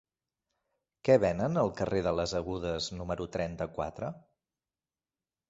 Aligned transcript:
Què 1.09 1.17
venen 1.23 1.59
al 1.63 1.69
carrer 1.81 1.99
de 2.07 2.13
les 2.21 2.33
Agudes 2.41 2.89
número 3.03 3.29
trenta-quatre? 3.37 4.11